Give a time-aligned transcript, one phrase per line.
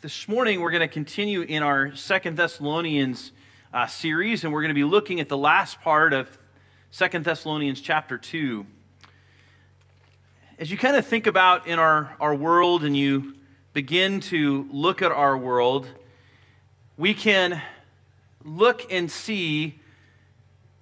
[0.00, 3.32] This morning, we're going to continue in our Second Thessalonians
[3.74, 6.38] uh, series, and we're going to be looking at the last part of
[6.92, 8.64] Second Thessalonians chapter 2.
[10.60, 13.34] As you kind of think about in our, our world and you
[13.72, 15.88] begin to look at our world,
[16.96, 17.60] we can
[18.44, 19.80] look and see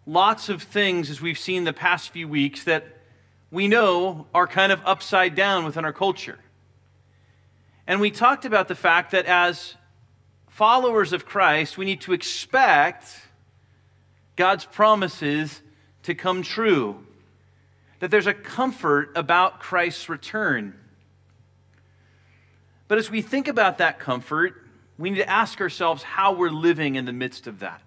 [0.05, 2.85] lots of things as we've seen the past few weeks that
[3.51, 6.39] we know are kind of upside down within our culture.
[7.87, 9.75] And we talked about the fact that as
[10.49, 13.21] followers of Christ, we need to expect
[14.35, 15.63] God's promises
[16.03, 17.05] to come true.
[18.01, 20.75] That there's a comfort about Christ's return.
[22.89, 24.63] But as we think about that comfort,
[24.99, 27.83] we need to ask ourselves how we're living in the midst of that,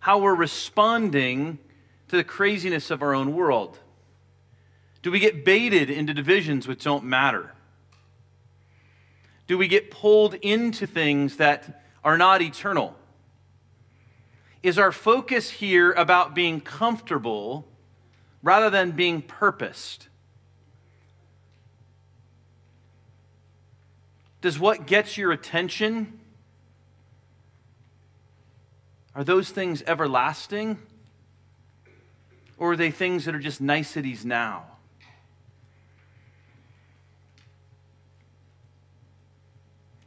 [0.00, 1.58] how we're responding
[2.08, 3.78] to the craziness of our own world.
[5.02, 7.52] Do we get baited into divisions which don't matter?
[9.48, 12.94] Do we get pulled into things that are not eternal?
[14.62, 17.66] Is our focus here about being comfortable
[18.42, 20.08] rather than being purposed?
[24.40, 26.20] Does what gets your attention,
[29.14, 30.78] are those things everlasting?
[32.58, 34.77] Or are they things that are just niceties now?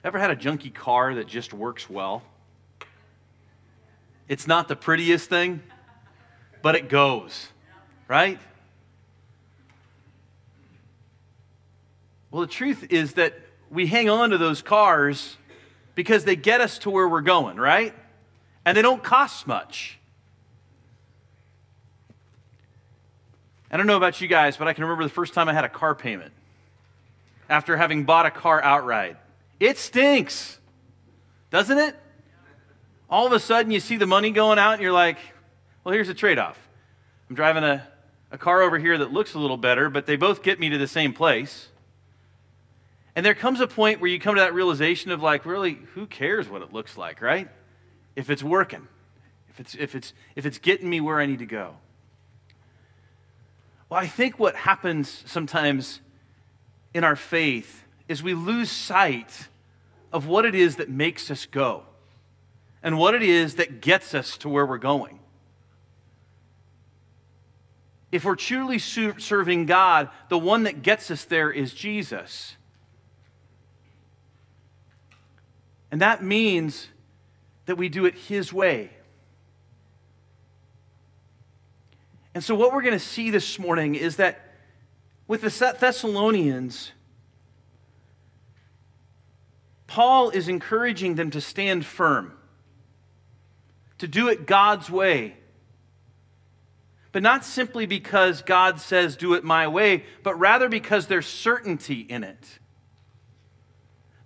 [0.03, 2.23] Ever had a junky car that just works well?
[4.27, 5.61] It's not the prettiest thing,
[6.61, 7.49] but it goes,
[8.07, 8.39] right?
[12.31, 13.37] Well, the truth is that
[13.69, 15.37] we hang on to those cars
[15.95, 17.93] because they get us to where we're going, right?
[18.65, 19.99] And they don't cost much.
[23.69, 25.63] I don't know about you guys, but I can remember the first time I had
[25.63, 26.33] a car payment
[27.49, 29.17] after having bought a car outright.
[29.61, 30.57] It stinks,
[31.51, 31.95] doesn't it?
[33.07, 35.19] All of a sudden, you see the money going out, and you're like,
[35.83, 36.57] well, here's a trade off.
[37.29, 37.87] I'm driving a,
[38.31, 40.79] a car over here that looks a little better, but they both get me to
[40.79, 41.67] the same place.
[43.15, 46.07] And there comes a point where you come to that realization of like, really, who
[46.07, 47.47] cares what it looks like, right?
[48.15, 48.87] If it's working,
[49.47, 51.75] if it's, if it's, if it's getting me where I need to go.
[53.89, 55.99] Well, I think what happens sometimes
[56.95, 59.49] in our faith is we lose sight
[60.11, 61.83] of what it is that makes us go
[62.83, 65.19] and what it is that gets us to where we're going.
[68.11, 72.57] If we're truly serving God, the one that gets us there is Jesus.
[75.91, 76.87] And that means
[77.65, 78.89] that we do it His way.
[82.33, 84.39] And so, what we're going to see this morning is that
[85.27, 86.91] with the Thessalonians,
[89.91, 92.31] Paul is encouraging them to stand firm,
[93.97, 95.35] to do it God's way.
[97.11, 101.99] But not simply because God says, do it my way, but rather because there's certainty
[101.99, 102.59] in it.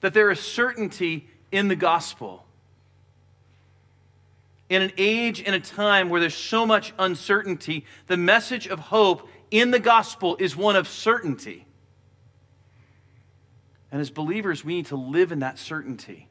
[0.02, 2.46] That there is certainty in the gospel.
[4.70, 9.28] In an age and a time where there's so much uncertainty, the message of hope
[9.50, 11.66] in the gospel is one of certainty.
[13.96, 16.28] And as believers, we need to live in that certainty.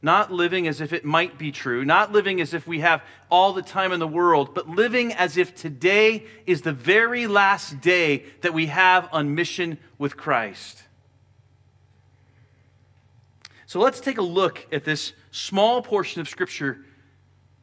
[0.00, 3.02] Not living as if it might be true, not living as if we have
[3.32, 7.80] all the time in the world, but living as if today is the very last
[7.80, 10.84] day that we have on mission with Christ.
[13.66, 16.84] So let's take a look at this small portion of Scripture,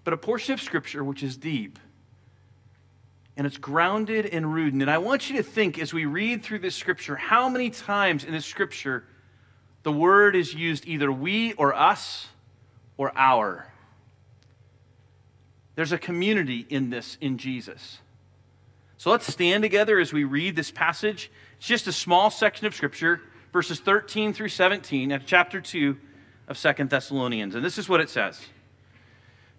[0.03, 1.79] but a portion of Scripture which is deep
[3.37, 4.81] and it's grounded and rooted.
[4.81, 8.23] And I want you to think as we read through this scripture how many times
[8.23, 9.03] in this scripture
[9.83, 12.27] the word is used either we or us
[12.97, 13.67] or our.
[15.75, 17.99] There's a community in this in Jesus.
[18.97, 21.31] So let's stand together as we read this passage.
[21.57, 23.21] It's just a small section of scripture,
[23.51, 25.97] verses 13 through 17 of chapter 2
[26.47, 27.55] of Second Thessalonians.
[27.55, 28.39] And this is what it says.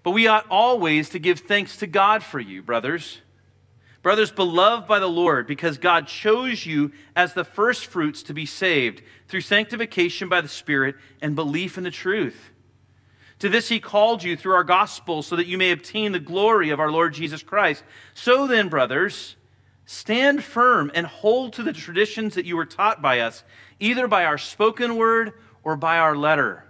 [0.05, 3.21] But we ought always to give thanks to God for you, brothers
[4.03, 9.03] Brothers, beloved by the Lord, because God chose you as the firstfruits to be saved
[9.29, 12.51] through sanctification by the Spirit and belief in the truth.
[13.39, 16.71] To this he called you through our gospel so that you may obtain the glory
[16.71, 17.85] of our Lord Jesus Christ.
[18.15, 19.37] So then, brothers,
[19.87, 23.45] stand firm and hold to the traditions that you were taught by us,
[23.79, 25.33] either by our spoken word
[25.63, 26.65] or by our letter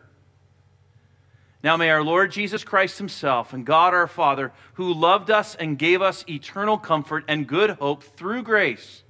[1.62, 5.78] now may our Lord Jesus Christ Himself and God our Father, who loved us and
[5.78, 9.02] gave us eternal comfort and good hope through grace,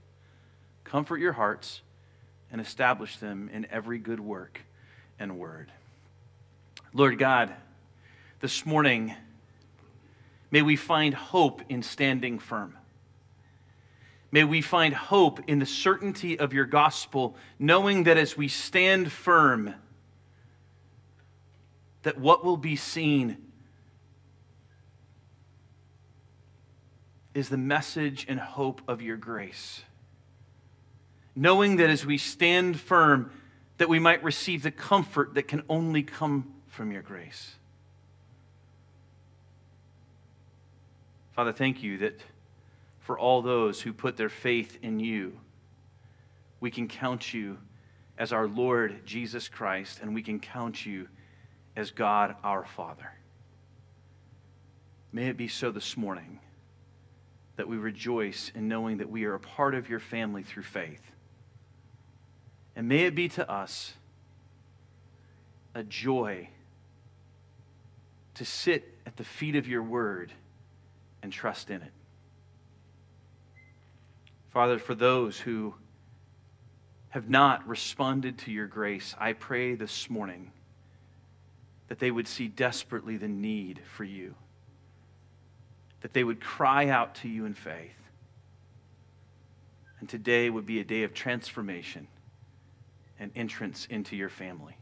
[0.84, 1.82] comfort your hearts
[2.50, 4.60] and establish them in every good work.
[5.18, 5.70] and word.
[6.92, 7.54] Lord God,
[8.40, 9.14] this morning,
[10.50, 12.76] may we find hope in standing firm.
[14.32, 19.12] May we find hope in the certainty of your gospel, knowing that as we stand
[19.12, 19.74] firm,
[22.02, 23.36] that what will be seen
[27.34, 29.82] is the message and hope of your grace.
[31.34, 33.30] Knowing that as we stand firm,
[33.78, 37.56] that we might receive the comfort that can only come from your grace.
[41.32, 42.20] Father, thank you that
[43.00, 45.38] for all those who put their faith in you.
[46.60, 47.58] We can count you
[48.18, 51.08] as our Lord Jesus Christ, and we can count you
[51.76, 53.12] as God our Father.
[55.12, 56.40] May it be so this morning
[57.56, 61.02] that we rejoice in knowing that we are a part of your family through faith.
[62.74, 63.92] And may it be to us
[65.74, 66.48] a joy
[68.34, 70.32] to sit at the feet of your word
[71.22, 71.92] and trust in it.
[74.50, 75.74] Father, for those who
[77.10, 80.50] have not responded to your grace, I pray this morning
[81.92, 84.34] that they would see desperately the need for you,
[86.00, 87.92] that they would cry out to you in faith.
[90.00, 92.06] And today would be a day of transformation
[93.20, 94.74] and entrance into your family.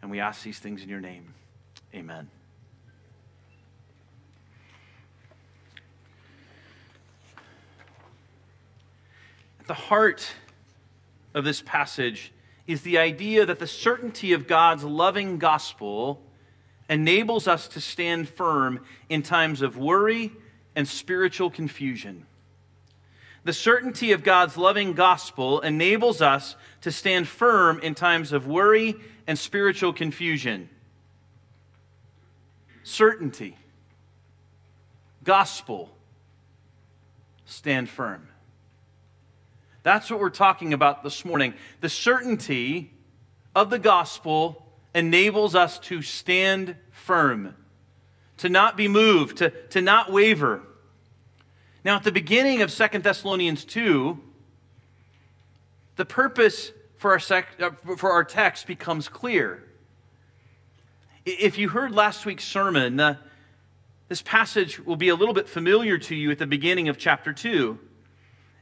[0.00, 1.34] And we ask these things in your name.
[1.92, 2.30] Amen.
[9.58, 10.24] At the heart
[11.34, 12.30] of this passage
[12.66, 16.22] is the idea that the certainty of God's loving gospel
[16.88, 20.32] enables us to stand firm in times of worry
[20.74, 22.26] and spiritual confusion.
[23.44, 28.96] The certainty of God's loving gospel enables us to stand firm in times of worry
[29.26, 30.68] and spiritual confusion.
[32.82, 33.56] Certainty,
[35.22, 35.90] gospel,
[37.44, 38.28] stand firm.
[39.86, 41.54] That's what we're talking about this morning.
[41.80, 42.90] The certainty
[43.54, 44.66] of the gospel
[44.96, 47.54] enables us to stand firm,
[48.38, 50.60] to not be moved, to, to not waver.
[51.84, 54.18] Now, at the beginning of Second Thessalonians 2,
[55.94, 59.62] the purpose for our, sec, uh, for our text becomes clear.
[61.24, 63.18] If you heard last week's sermon, uh,
[64.08, 67.32] this passage will be a little bit familiar to you at the beginning of chapter
[67.32, 67.78] 2.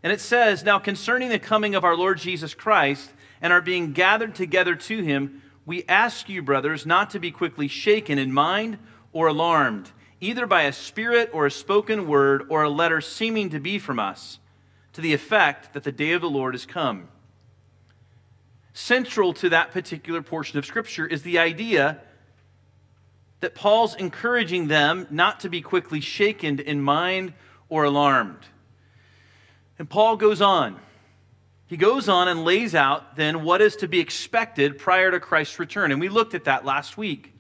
[0.04, 3.10] And it says, Now concerning the coming of our Lord Jesus Christ
[3.40, 7.68] and our being gathered together to him, we ask you, brothers, not to be quickly
[7.68, 8.76] shaken in mind
[9.14, 9.90] or alarmed,
[10.20, 13.98] either by a spirit or a spoken word or a letter seeming to be from
[13.98, 14.38] us,
[14.92, 17.08] to the effect that the day of the Lord is come.
[18.74, 21.98] Central to that particular portion of Scripture is the idea
[23.40, 27.32] that Paul's encouraging them not to be quickly shaken in mind
[27.70, 28.44] or alarmed.
[29.79, 30.81] And Paul goes on.
[31.67, 35.59] He goes on and lays out then what is to be expected prior to Christ's
[35.59, 35.91] return.
[35.91, 37.32] And we looked at that last week.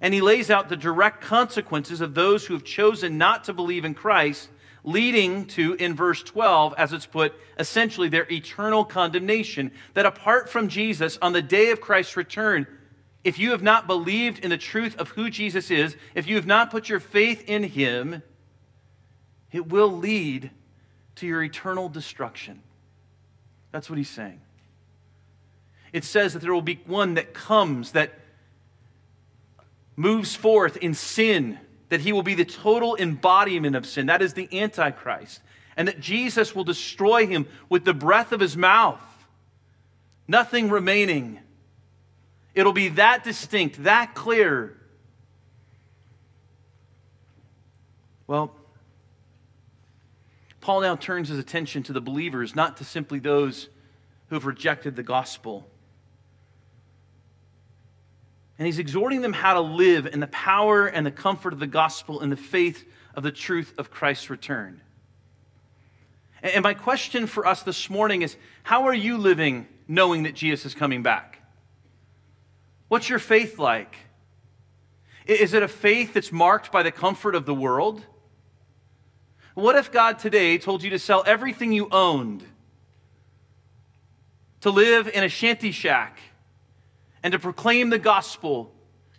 [0.00, 3.84] And he lays out the direct consequences of those who have chosen not to believe
[3.84, 4.48] in Christ,
[4.82, 9.72] leading to, in verse 12, as it's put, essentially their eternal condemnation.
[9.92, 12.66] That apart from Jesus, on the day of Christ's return,
[13.24, 16.46] if you have not believed in the truth of who Jesus is, if you have
[16.46, 18.22] not put your faith in him,
[19.52, 20.50] it will lead
[21.20, 22.62] to your eternal destruction.
[23.72, 24.40] That's what he's saying.
[25.92, 28.12] It says that there will be one that comes, that
[29.96, 31.58] moves forth in sin,
[31.90, 34.06] that he will be the total embodiment of sin.
[34.06, 35.42] That is the Antichrist.
[35.76, 39.00] And that Jesus will destroy him with the breath of his mouth,
[40.26, 41.38] nothing remaining.
[42.54, 44.76] It'll be that distinct, that clear.
[48.26, 48.54] Well,
[50.60, 53.68] Paul now turns his attention to the believers, not to simply those
[54.28, 55.66] who have rejected the gospel.
[58.58, 61.66] And he's exhorting them how to live in the power and the comfort of the
[61.66, 64.82] gospel and the faith of the truth of Christ's return.
[66.42, 70.66] And my question for us this morning is how are you living knowing that Jesus
[70.66, 71.38] is coming back?
[72.88, 73.96] What's your faith like?
[75.26, 78.04] Is it a faith that's marked by the comfort of the world?
[79.60, 82.42] What if God today told you to sell everything you owned,
[84.62, 86.18] to live in a shanty shack,
[87.22, 88.72] and to proclaim the gospel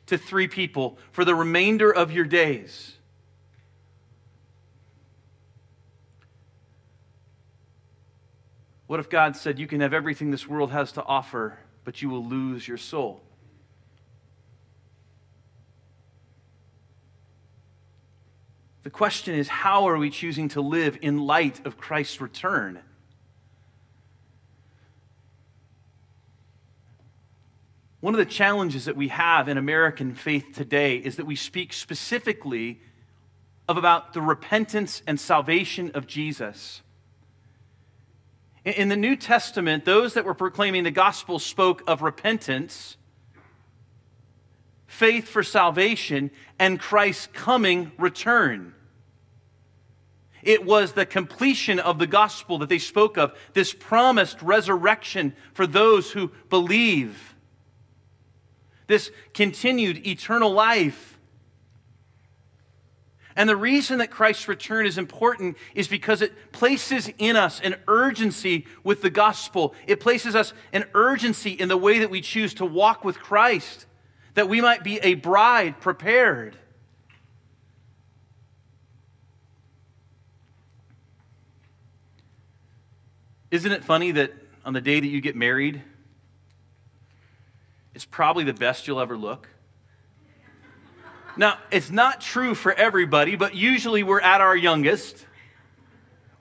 [0.07, 2.98] to three people for the remainder of your days?
[8.88, 12.10] What if God said, You can have everything this world has to offer, but you
[12.10, 13.21] will lose your soul?
[18.83, 22.79] The question is how are we choosing to live in light of Christ's return?
[28.00, 31.71] One of the challenges that we have in American faith today is that we speak
[31.71, 32.81] specifically
[33.69, 36.81] of about the repentance and salvation of Jesus.
[38.65, 42.97] In the New Testament, those that were proclaiming the gospel spoke of repentance,
[44.91, 48.74] faith for salvation, and Christ's coming return.
[50.43, 55.65] It was the completion of the gospel that they spoke of, this promised resurrection for
[55.65, 57.36] those who believe,
[58.88, 61.12] this continued eternal life
[63.36, 67.75] and the reason that Christ's return is important is because it places in us an
[67.88, 69.74] urgency with the gospel.
[69.88, 73.86] It places us an urgency in the way that we choose to walk with Christ,
[74.33, 76.57] that we might be a bride prepared.
[83.50, 84.31] Isn't it funny that
[84.63, 85.81] on the day that you get married,
[87.93, 89.50] it's probably the best you'll ever look?
[91.35, 95.25] Now, it's not true for everybody, but usually we're at our youngest.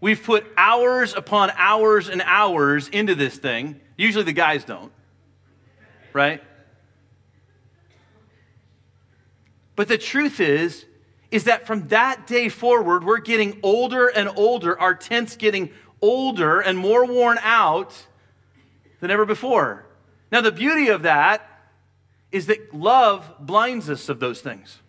[0.00, 3.80] We've put hours upon hours and hours into this thing.
[3.96, 4.92] Usually the guys don't,
[6.12, 6.42] right?
[9.80, 10.84] But the truth is,
[11.30, 15.70] is that from that day forward, we're getting older and older, our tent's getting
[16.02, 17.94] older and more worn out
[19.00, 19.86] than ever before.
[20.30, 21.48] Now, the beauty of that
[22.30, 24.80] is that love blinds us of those things.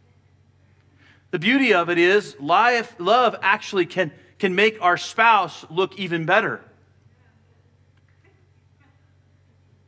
[1.30, 6.26] The beauty of it is life, love actually can, can make our spouse look even
[6.26, 6.60] better.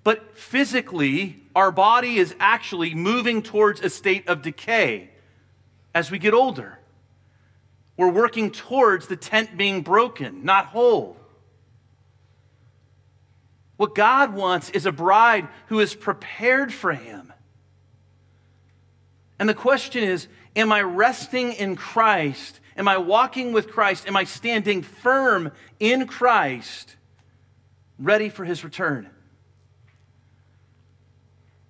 [0.03, 5.09] But physically, our body is actually moving towards a state of decay
[5.95, 6.79] as we get older.
[7.95, 11.17] We're working towards the tent being broken, not whole.
[13.77, 17.31] What God wants is a bride who is prepared for Him.
[19.39, 22.59] And the question is Am I resting in Christ?
[22.75, 24.07] Am I walking with Christ?
[24.07, 26.95] Am I standing firm in Christ,
[27.99, 29.09] ready for his return?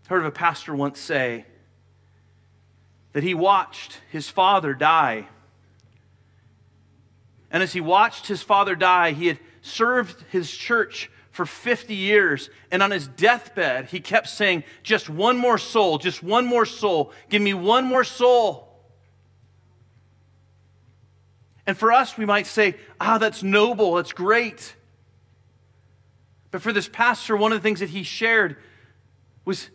[0.08, 1.46] Heard of a pastor once say
[3.14, 5.28] that he watched his father die.
[7.52, 12.50] And as he watched his father die, he had served his church for 50 years.
[12.72, 17.12] And on his deathbed, he kept saying, Just one more soul, just one more soul.
[17.30, 18.74] Give me one more soul.
[21.66, 24.76] And for us, we might say, ah, that's noble, that's great.
[26.52, 28.58] But for this pastor, one of the things that he shared
[29.46, 29.70] was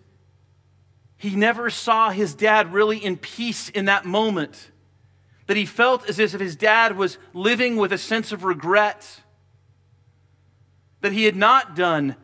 [1.18, 4.70] he never saw his dad really in peace in that moment.
[5.46, 9.22] That he felt as if his dad was living with a sense of regret
[11.00, 12.16] that he had not done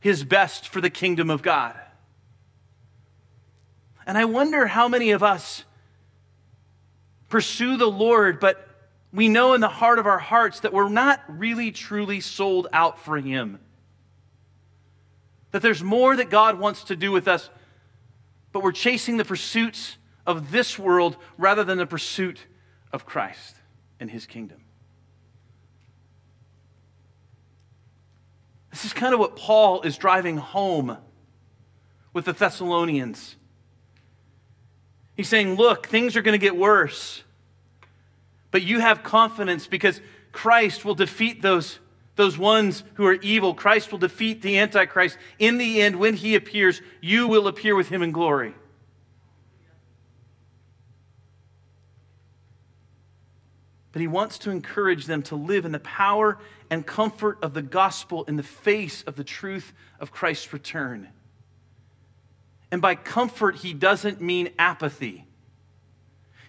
[0.00, 1.78] his best for the kingdom of God.
[4.06, 5.64] And I wonder how many of us
[7.28, 8.66] pursue the Lord, but
[9.12, 12.98] we know in the heart of our hearts that we're not really truly sold out
[12.98, 13.58] for Him.
[15.50, 17.50] That there's more that God wants to do with us,
[18.52, 22.46] but we're chasing the pursuits of this world rather than the pursuit
[22.92, 23.56] of Christ
[23.98, 24.60] and His kingdom.
[28.70, 30.96] This is kind of what Paul is driving home
[32.12, 33.36] with the Thessalonians.
[35.16, 37.22] He's saying, Look, things are going to get worse.
[38.50, 40.00] But you have confidence because
[40.32, 41.78] Christ will defeat those,
[42.16, 43.54] those ones who are evil.
[43.54, 45.16] Christ will defeat the Antichrist.
[45.38, 48.54] In the end, when he appears, you will appear with him in glory.
[53.92, 56.38] But he wants to encourage them to live in the power
[56.70, 61.08] and comfort of the gospel in the face of the truth of Christ's return.
[62.70, 65.26] And by comfort, he doesn't mean apathy.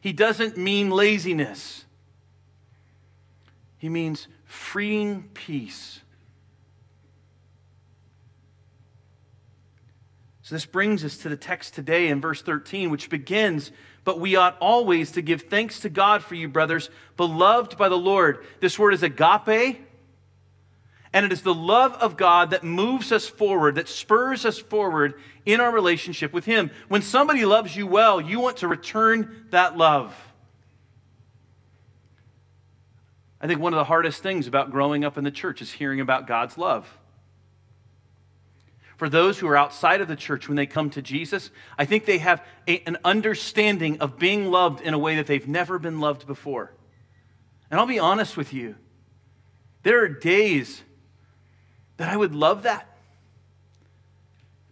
[0.01, 1.85] He doesn't mean laziness.
[3.79, 6.01] He means freeing peace.
[10.41, 13.71] So, this brings us to the text today in verse 13, which begins
[14.03, 17.97] But we ought always to give thanks to God for you, brothers, beloved by the
[17.97, 18.45] Lord.
[18.59, 19.79] This word is agape,
[21.13, 25.13] and it is the love of God that moves us forward, that spurs us forward
[25.45, 26.71] in our relationship with Him.
[26.89, 30.13] When somebody loves you well, you want to return that love.
[33.41, 35.99] I think one of the hardest things about growing up in the church is hearing
[35.99, 36.87] about God's love.
[38.97, 42.05] For those who are outside of the church, when they come to Jesus, I think
[42.05, 45.99] they have a, an understanding of being loved in a way that they've never been
[45.99, 46.71] loved before.
[47.71, 48.75] And I'll be honest with you,
[49.81, 50.83] there are days
[51.97, 52.87] that I would love that.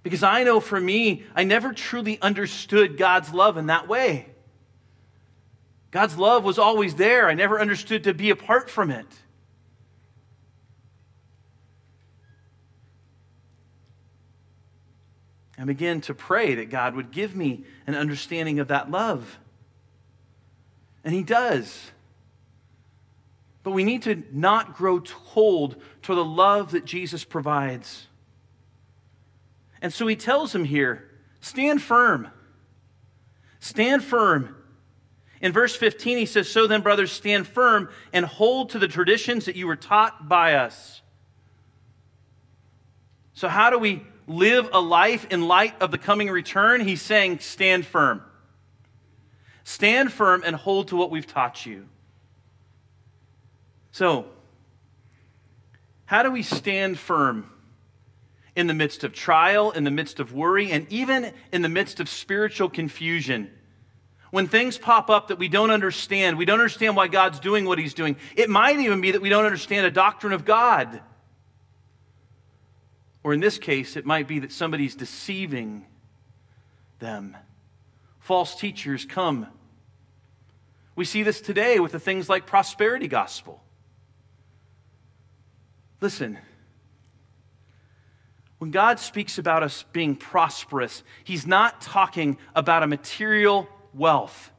[0.03, 4.27] Because I know for me, I never truly understood God's love in that way.
[5.91, 7.27] God's love was always there.
[7.27, 9.07] I never understood to be apart from it.
[15.57, 19.39] I began to pray that God would give me an understanding of that love.
[21.03, 21.91] And He does.
[23.63, 28.07] But we need to not grow cold to the love that Jesus provides.
[29.81, 31.09] And so He tells him here
[31.41, 32.29] stand firm.
[33.59, 34.55] Stand firm.
[35.41, 39.45] In verse 15, he says, So then, brothers, stand firm and hold to the traditions
[39.45, 41.01] that you were taught by us.
[43.33, 47.39] So, how do we live a life in light of the coming return, he's saying,
[47.39, 48.21] stand firm.
[49.63, 51.87] Stand firm and hold to what we've taught you.
[53.91, 54.25] So,
[56.05, 57.49] how do we stand firm
[58.55, 61.99] in the midst of trial, in the midst of worry, and even in the midst
[61.99, 63.49] of spiritual confusion?
[64.31, 67.79] When things pop up that we don't understand, we don't understand why God's doing what
[67.79, 68.15] He's doing.
[68.35, 71.01] It might even be that we don't understand a doctrine of God.
[73.23, 75.85] Or in this case, it might be that somebody's deceiving
[76.99, 77.35] them.
[78.19, 79.47] False teachers come.
[80.95, 83.63] We see this today with the things like prosperity gospel.
[86.01, 86.37] Listen,
[88.59, 94.51] when God speaks about us being prosperous, He's not talking about a material wealth.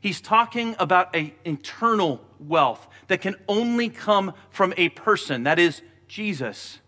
[0.00, 5.80] He's talking about an eternal wealth that can only come from a person, that is,
[6.08, 6.80] Jesus.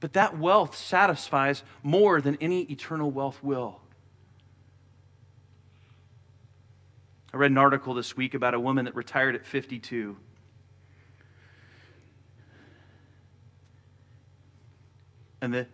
[0.00, 3.80] But that wealth satisfies more than any eternal wealth will.
[7.32, 10.16] I read an article this week about a woman that retired at 52.
[15.40, 15.66] And the,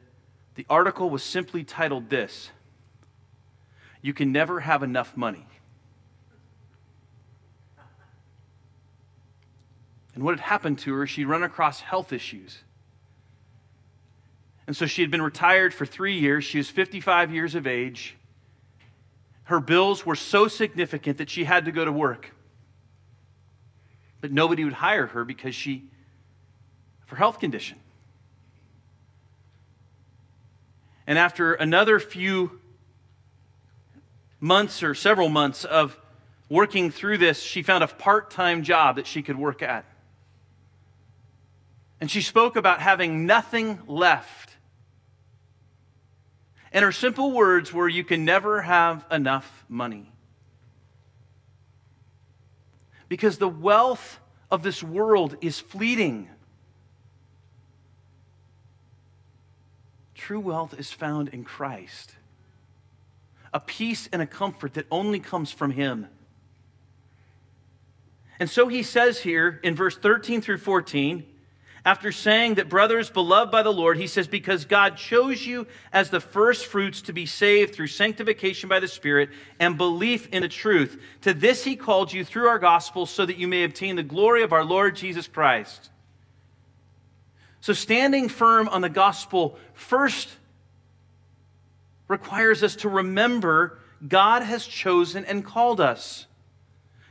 [0.54, 2.50] the article was simply titled this
[4.02, 5.46] You Can Never Have Enough Money.
[10.14, 12.58] And what had happened to her, she'd run across health issues.
[14.66, 16.44] And so she had been retired for three years.
[16.44, 18.16] She was 55 years of age.
[19.44, 22.30] Her bills were so significant that she had to go to work.
[24.20, 25.84] But nobody would hire her because she,
[27.06, 27.78] for health condition.
[31.06, 32.60] And after another few
[34.40, 35.98] months or several months of
[36.48, 39.84] working through this, she found a part time job that she could work at.
[42.00, 44.44] And she spoke about having nothing left
[46.74, 50.10] and her simple words were, You can never have enough money.
[53.08, 54.18] Because the wealth
[54.50, 56.28] of this world is fleeting.
[60.14, 62.14] True wealth is found in Christ,
[63.52, 66.08] a peace and a comfort that only comes from Him.
[68.40, 71.24] And so he says here in verse 13 through 14,
[71.86, 76.08] after saying that, brothers, beloved by the Lord, he says, Because God chose you as
[76.08, 79.28] the first fruits to be saved through sanctification by the Spirit
[79.60, 81.00] and belief in the truth.
[81.22, 84.42] To this he called you through our gospel so that you may obtain the glory
[84.42, 85.90] of our Lord Jesus Christ.
[87.64, 90.28] So, standing firm on the gospel first
[92.08, 96.26] requires us to remember God has chosen and called us.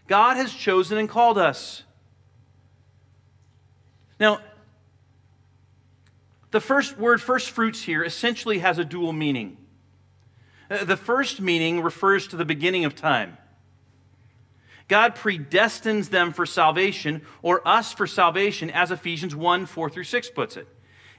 [0.08, 1.82] God has chosen and called us.
[4.20, 4.42] Now,
[6.52, 9.58] the first word, first fruits, here essentially has a dual meaning.
[10.70, 13.40] Uh, the first meaning refers to the beginning of time.
[14.88, 20.30] God predestines them for salvation, or us for salvation, as Ephesians 1 4 through 6
[20.32, 20.68] puts it.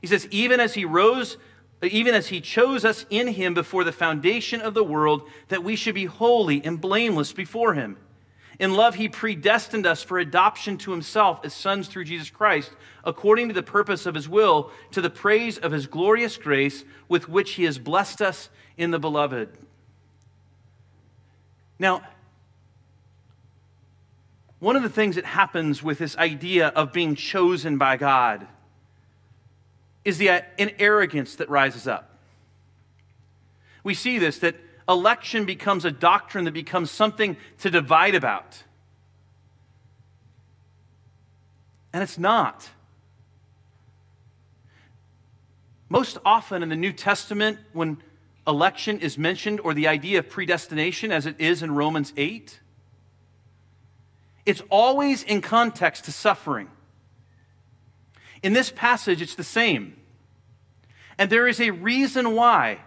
[0.00, 1.38] He says, even as he rose,
[1.82, 5.76] even as he chose us in him before the foundation of the world, that we
[5.76, 7.96] should be holy and blameless before him.
[8.60, 12.70] In love, he predestined us for adoption to himself as sons through Jesus Christ,
[13.02, 17.28] according to the purpose of his will, to the praise of his glorious grace with
[17.28, 19.48] which he has blessed us in the beloved.
[21.78, 22.02] Now,
[24.64, 28.46] one of the things that happens with this idea of being chosen by God
[30.06, 32.16] is the uh, an arrogance that rises up.
[33.82, 34.56] We see this that
[34.88, 38.64] election becomes a doctrine that becomes something to divide about.
[41.92, 42.70] And it's not.
[45.90, 47.98] Most often in the New Testament, when
[48.46, 52.60] election is mentioned or the idea of predestination, as it is in Romans 8,
[54.46, 56.68] it's always in context to suffering.
[58.42, 59.96] In this passage, it's the same.
[61.18, 62.80] And there is a reason why.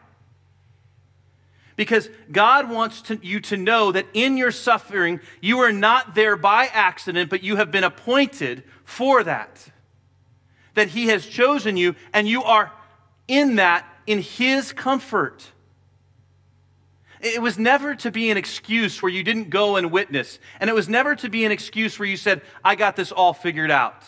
[1.75, 6.35] Because God wants to, you to know that in your suffering, you are not there
[6.35, 9.71] by accident, but you have been appointed for that.
[10.73, 12.71] That He has chosen you, and you are
[13.27, 15.51] in that in His comfort.
[17.21, 20.39] It was never to be an excuse where you didn't go and witness.
[20.59, 23.33] And it was never to be an excuse where you said, I got this all
[23.33, 24.03] figured out.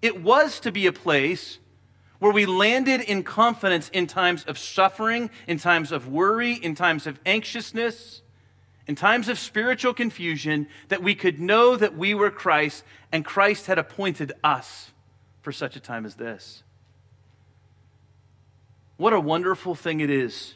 [0.00, 1.58] It was to be a place
[2.18, 7.06] where we landed in confidence in times of suffering, in times of worry, in times
[7.06, 8.22] of anxiousness,
[8.86, 13.66] in times of spiritual confusion, that we could know that we were Christ and Christ
[13.66, 14.92] had appointed us
[15.42, 16.62] for such a time as this.
[18.96, 20.54] What a wonderful thing it is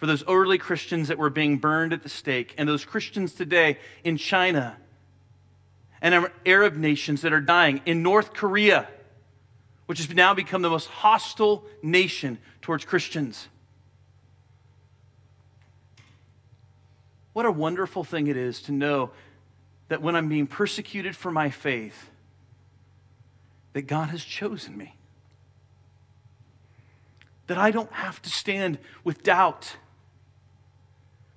[0.00, 3.78] for those early Christians that were being burned at the stake, and those Christians today
[4.02, 4.78] in China
[6.00, 8.88] and Arab nations that are dying, in North Korea,
[9.84, 13.48] which has now become the most hostile nation towards Christians.
[17.34, 19.10] What a wonderful thing it is to know
[19.88, 22.08] that when I'm being persecuted for my faith,
[23.74, 24.96] that God has chosen me.
[27.48, 29.76] That I don't have to stand with doubt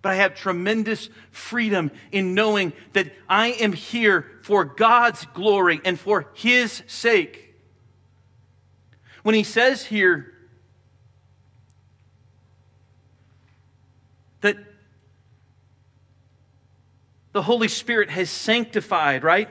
[0.03, 5.97] but I have tremendous freedom in knowing that I am here for God's glory and
[5.97, 7.55] for His sake.
[9.23, 10.33] When he says here
[14.41, 14.57] that
[17.31, 19.49] the Holy Spirit has sanctified, right?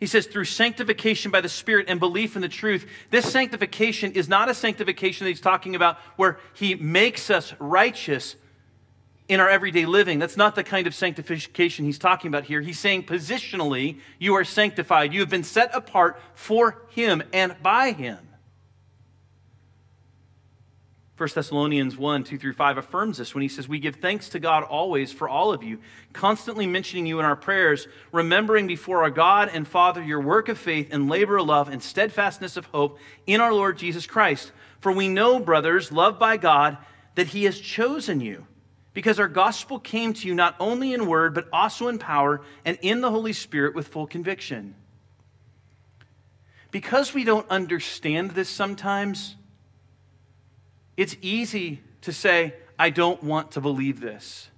[0.00, 2.88] He says, through sanctification by the Spirit and belief in the truth.
[3.10, 8.34] This sanctification is not a sanctification that he's talking about where he makes us righteous,
[9.32, 10.18] in our everyday living.
[10.18, 12.60] That's not the kind of sanctification he's talking about here.
[12.60, 15.14] He's saying positionally, you are sanctified.
[15.14, 18.18] You have been set apart for him and by him.
[21.16, 24.38] 1 Thessalonians 1 2 through 5 affirms this when he says, We give thanks to
[24.38, 25.78] God always for all of you,
[26.12, 30.58] constantly mentioning you in our prayers, remembering before our God and Father your work of
[30.58, 34.52] faith and labor of love and steadfastness of hope in our Lord Jesus Christ.
[34.80, 36.76] For we know, brothers, loved by God,
[37.14, 38.46] that he has chosen you
[38.94, 42.78] because our gospel came to you not only in word, but also in power and
[42.82, 44.74] in the Holy Spirit with full conviction.
[46.70, 49.36] Because we don't understand this sometimes,
[50.96, 54.48] it's easy to say, I don't want to believe this.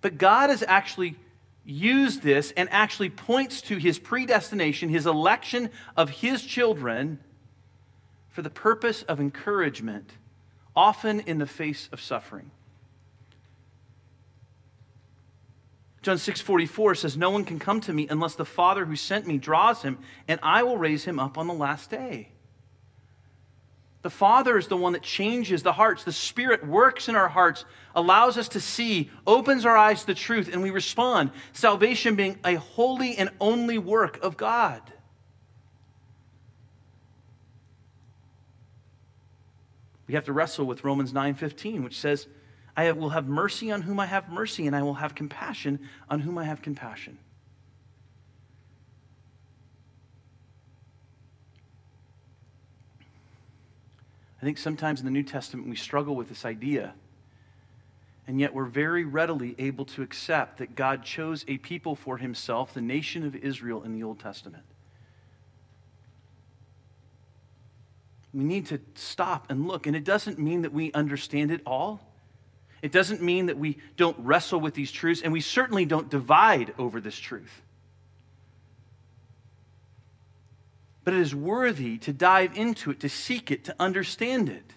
[0.00, 1.16] But God has actually
[1.64, 7.18] used this and actually points to his predestination, his election of his children
[8.28, 10.12] for the purpose of encouragement
[10.76, 12.50] often in the face of suffering.
[16.02, 19.38] John 6:44 says no one can come to me unless the Father who sent me
[19.38, 22.28] draws him and I will raise him up on the last day.
[24.02, 26.04] The Father is the one that changes the hearts.
[26.04, 30.14] The Spirit works in our hearts, allows us to see, opens our eyes to the
[30.14, 31.32] truth, and we respond.
[31.52, 34.80] Salvation being a holy and only work of God.
[40.06, 42.28] We have to wrestle with Romans 9:15, which says,
[42.76, 46.20] I will have mercy on whom I have mercy, and I will have compassion on
[46.20, 47.18] whom I have compassion.
[54.40, 56.94] I think sometimes in the New Testament we struggle with this idea,
[58.28, 62.74] and yet we're very readily able to accept that God chose a people for himself,
[62.74, 64.64] the nation of Israel, in the Old Testament.
[68.36, 69.86] We need to stop and look.
[69.86, 72.02] And it doesn't mean that we understand it all.
[72.82, 76.74] It doesn't mean that we don't wrestle with these truths, and we certainly don't divide
[76.78, 77.62] over this truth.
[81.02, 84.74] But it is worthy to dive into it, to seek it, to understand it.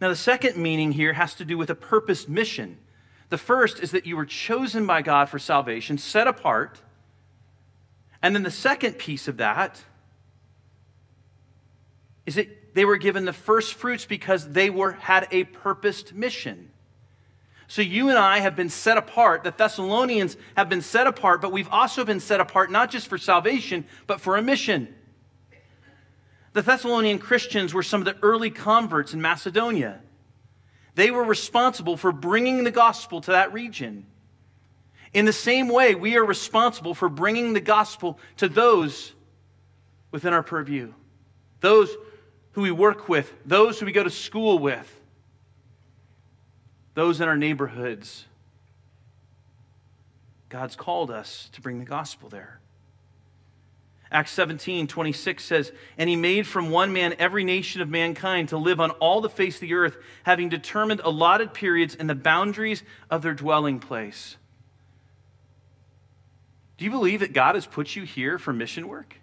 [0.00, 2.78] Now, the second meaning here has to do with a purpose mission.
[3.30, 6.80] The first is that you were chosen by God for salvation, set apart.
[8.22, 9.82] And then the second piece of that
[12.28, 16.70] is that they were given the first fruits because they were had a purposed mission.
[17.68, 19.44] So you and I have been set apart.
[19.44, 23.16] The Thessalonians have been set apart, but we've also been set apart not just for
[23.16, 24.94] salvation, but for a mission.
[26.52, 30.02] The Thessalonian Christians were some of the early converts in Macedonia.
[30.94, 34.04] They were responsible for bringing the gospel to that region.
[35.14, 39.14] In the same way, we are responsible for bringing the gospel to those
[40.10, 40.92] within our purview,
[41.62, 41.96] those
[42.52, 44.94] who we work with, those who we go to school with,
[46.94, 48.24] those in our neighborhoods.
[50.48, 52.60] God's called us to bring the gospel there.
[54.10, 58.56] Acts 17, 26 says, And he made from one man every nation of mankind to
[58.56, 62.82] live on all the face of the earth, having determined allotted periods and the boundaries
[63.10, 64.36] of their dwelling place.
[66.78, 69.16] Do you believe that God has put you here for mission work?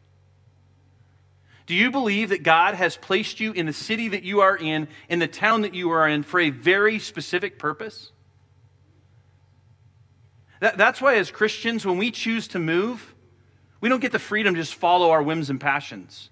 [1.65, 4.88] Do you believe that God has placed you in the city that you are in,
[5.10, 8.12] in the town that you are in, for a very specific purpose?
[10.60, 13.15] That, that's why, as Christians, when we choose to move,
[13.82, 16.30] we don't get the freedom to just follow our whims and passions.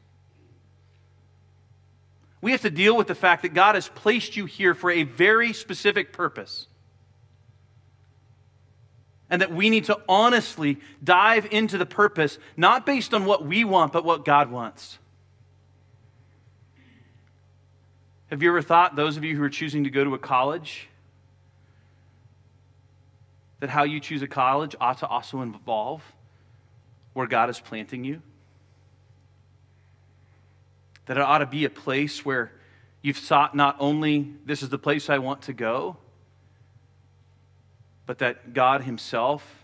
[2.42, 5.04] We have to deal with the fact that God has placed you here for a
[5.04, 6.68] very specific purpose.
[9.30, 13.64] And that we need to honestly dive into the purpose, not based on what we
[13.64, 15.00] want, but what God wants.
[18.34, 20.90] Have you ever thought, those of you who are choosing to go to a college,
[23.60, 26.02] that how you choose a college ought to also involve
[27.14, 28.24] where God is planting you?
[31.06, 32.52] That it ought to be a place where
[33.04, 35.98] you've sought not only this is the place I want to go,
[38.08, 39.64] but that God Himself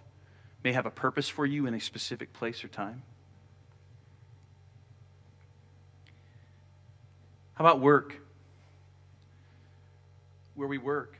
[0.64, 3.02] may have a purpose for you in a specific place or time?
[7.56, 8.29] How about work?
[10.60, 11.18] Where we work.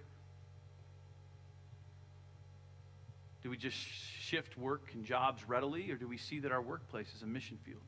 [3.42, 7.08] Do we just shift work and jobs readily, or do we see that our workplace
[7.16, 7.80] is a mission field?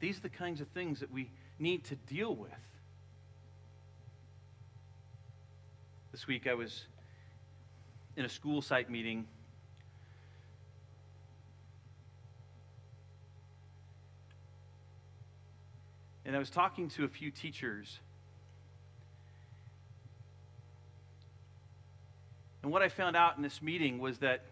[0.00, 2.50] These are the kinds of things that we need to deal with.
[6.12, 6.86] This week I was
[8.16, 9.26] in a school site meeting.
[16.26, 18.00] And I was talking to a few teachers
[22.66, 24.42] And what I found out in this meeting was that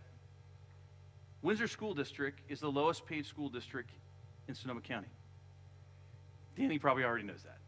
[1.43, 3.91] Windsor School District is the lowest paid school district
[4.47, 5.09] in Sonoma County.
[6.57, 7.59] Danny probably already knows that.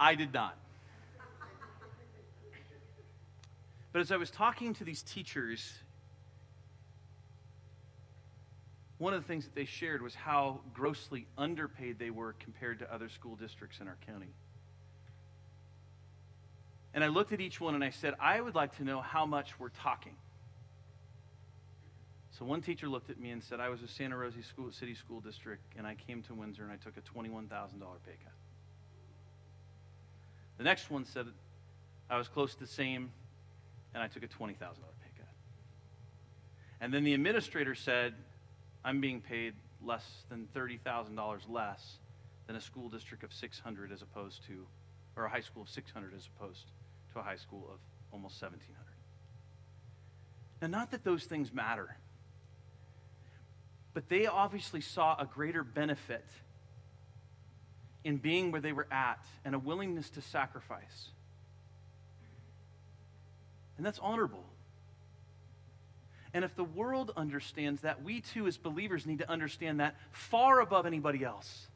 [0.00, 0.56] I did not.
[3.92, 5.74] But as I was talking to these teachers,
[8.98, 12.92] one of the things that they shared was how grossly underpaid they were compared to
[12.92, 14.32] other school districts in our county.
[16.94, 19.26] And I looked at each one and I said, I would like to know how
[19.26, 20.16] much we're talking.
[22.38, 24.94] So one teacher looked at me and said, I was a Santa Rosa school, City
[24.94, 28.32] School District, and I came to Windsor and I took a $21,000 pay cut.
[30.56, 31.26] The next one said,
[32.08, 33.10] I was close to the same,
[33.94, 35.28] and I took a $20,000 pay cut.
[36.80, 38.14] And then the administrator said,
[38.86, 41.98] I'm being paid less than $30,000 less
[42.46, 44.64] than a school district of 600 as opposed to,
[45.16, 46.70] or a high school of 600 as opposed
[47.12, 47.80] to a high school of
[48.12, 48.76] almost 1,700.
[50.62, 51.96] Now, not that those things matter,
[53.92, 56.24] but they obviously saw a greater benefit
[58.04, 61.08] in being where they were at and a willingness to sacrifice.
[63.76, 64.44] And that's honorable.
[66.36, 70.60] And if the world understands that, we too, as believers, need to understand that far
[70.60, 71.66] above anybody else.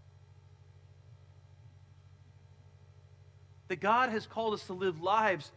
[3.71, 5.53] that God has called us to live lives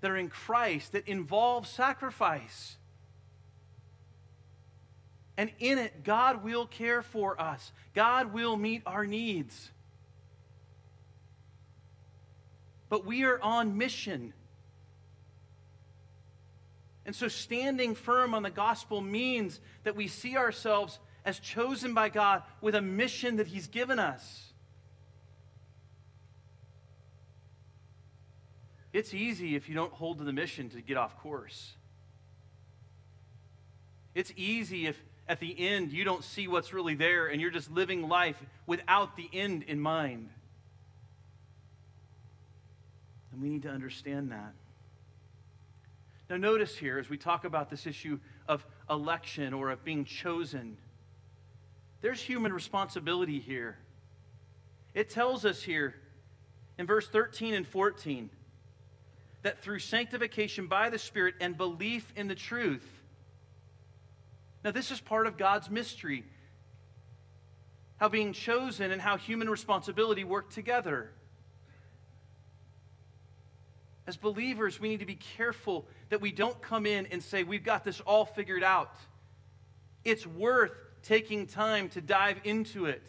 [0.00, 2.76] that are in Christ, that involve sacrifice.
[5.36, 9.70] And in it, God will care for us, God will meet our needs.
[12.88, 14.32] But we are on mission.
[17.06, 22.08] And so, standing firm on the gospel means that we see ourselves as chosen by
[22.08, 24.42] God with a mission that He's given us.
[28.92, 31.74] It's easy if you don't hold to the mission to get off course.
[34.14, 37.70] It's easy if at the end you don't see what's really there and you're just
[37.70, 40.30] living life without the end in mind.
[43.30, 44.54] And we need to understand that.
[46.28, 50.76] Now, notice here as we talk about this issue of election or of being chosen,
[52.00, 53.78] there's human responsibility here.
[54.94, 55.94] It tells us here
[56.78, 58.30] in verse 13 and 14
[59.42, 62.86] that through sanctification by the Spirit and belief in the truth.
[64.64, 66.24] Now, this is part of God's mystery
[67.98, 71.10] how being chosen and how human responsibility work together.
[74.06, 77.64] As believers, we need to be careful that we don't come in and say, We've
[77.64, 78.94] got this all figured out.
[80.04, 83.02] It's worth taking time to dive into it.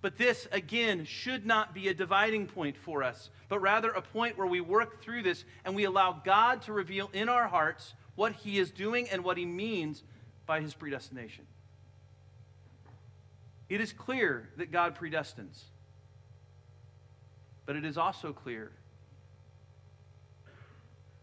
[0.00, 4.38] But this, again, should not be a dividing point for us, but rather a point
[4.38, 8.32] where we work through this and we allow God to reveal in our hearts what
[8.32, 10.02] He is doing and what He means
[10.46, 11.46] by His predestination.
[13.68, 15.64] It is clear that God predestines,
[17.66, 18.70] but it is also clear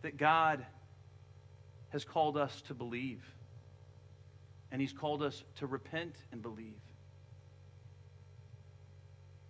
[0.05, 0.65] that God
[1.89, 3.23] has called us to believe,
[4.71, 6.79] and He's called us to repent and believe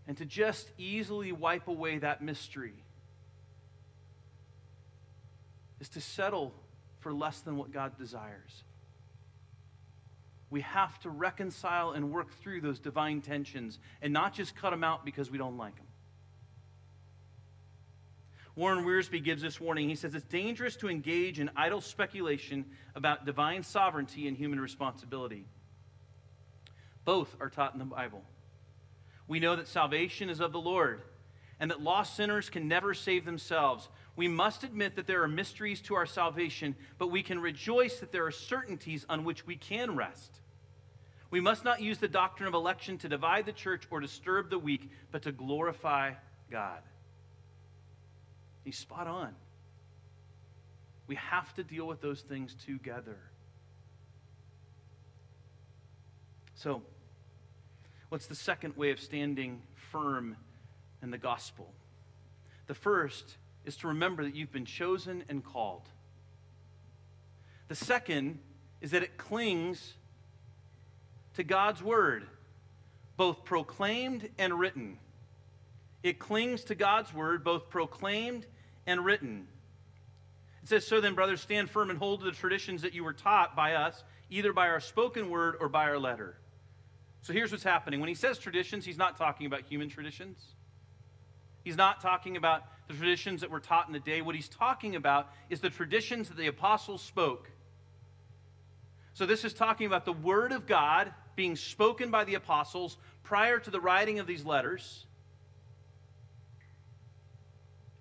[0.07, 2.73] and to just easily wipe away that mystery
[5.79, 6.53] is to settle
[6.99, 8.63] for less than what God desires.
[10.49, 14.83] We have to reconcile and work through those divine tensions and not just cut them
[14.83, 15.84] out because we don't like them.
[18.55, 19.89] Warren Wiersbe gives this warning.
[19.89, 22.65] He says it's dangerous to engage in idle speculation
[22.95, 25.45] about divine sovereignty and human responsibility.
[27.03, 28.23] Both are taught in the Bible.
[29.27, 31.01] We know that salvation is of the Lord
[31.59, 33.89] and that lost sinners can never save themselves.
[34.15, 38.11] We must admit that there are mysteries to our salvation, but we can rejoice that
[38.11, 40.39] there are certainties on which we can rest.
[41.31, 44.59] We must not use the doctrine of election to divide the church or disturb the
[44.59, 46.13] weak, but to glorify
[46.49, 46.81] God.
[48.65, 49.33] He's spot on.
[51.07, 53.17] We have to deal with those things together.
[56.55, 56.81] So,
[58.15, 60.37] What's the second way of standing firm
[61.01, 61.73] in the gospel?
[62.67, 65.89] The first is to remember that you've been chosen and called.
[67.67, 68.39] The second
[68.79, 69.95] is that it clings
[71.33, 72.27] to God's word,
[73.17, 74.99] both proclaimed and written.
[76.03, 78.45] It clings to God's word, both proclaimed
[78.85, 79.47] and written.
[80.63, 83.13] It says, So then, brothers, stand firm and hold to the traditions that you were
[83.13, 86.37] taught by us, either by our spoken word or by our letter.
[87.21, 87.99] So here's what's happening.
[87.99, 90.39] When he says traditions, he's not talking about human traditions.
[91.63, 94.21] He's not talking about the traditions that were taught in the day.
[94.21, 97.49] What he's talking about is the traditions that the apostles spoke.
[99.13, 103.59] So this is talking about the word of God being spoken by the apostles prior
[103.59, 105.05] to the writing of these letters.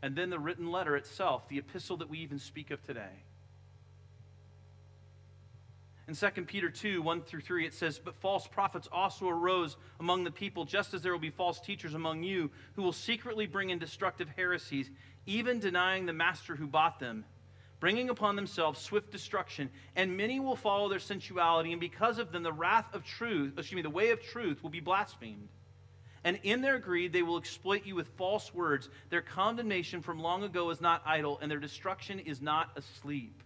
[0.05, 3.23] And then the written letter itself, the epistle that we even speak of today.
[6.07, 10.25] In 2 Peter 2 1 through 3, it says, But false prophets also arose among
[10.25, 13.71] the people, just as there will be false teachers among you, who will secretly bring
[13.71, 14.91] in destructive heresies,
[15.25, 17.25] even denying the master who bought them,
[17.81, 19.71] bringing upon themselves swift destruction.
[19.97, 23.77] And many will follow their sensuality, and because of them, the wrath of truth, excuse
[23.77, 25.49] me, the way of truth will be blasphemed.
[26.25, 28.89] And in their greed, they will exploit you with false words.
[29.11, 33.43] Their condemnation from long ago is not idle, and their destruction is not asleep.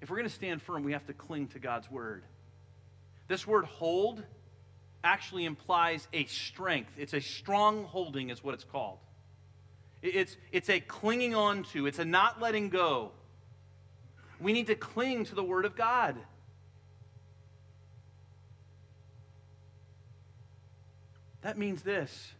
[0.00, 2.24] If we're going to stand firm, we have to cling to God's word.
[3.28, 4.22] This word hold
[5.04, 6.92] actually implies a strength.
[6.96, 8.98] It's a strong holding, is what it's called.
[10.02, 13.12] It's, it's a clinging on to, it's a not letting go.
[14.40, 16.16] We need to cling to the Word of God.
[21.48, 22.30] That means this